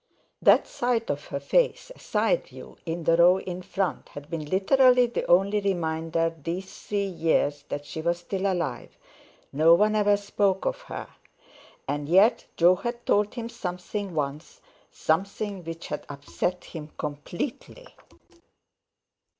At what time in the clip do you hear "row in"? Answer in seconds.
3.17-3.61